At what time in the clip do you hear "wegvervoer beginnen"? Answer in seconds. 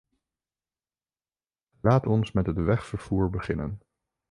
2.57-3.81